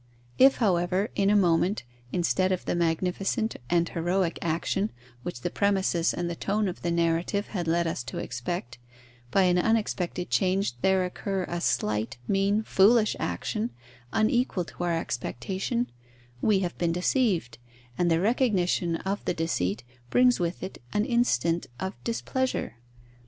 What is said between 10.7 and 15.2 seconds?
there occur a slight, mean, foolish action, unequal to our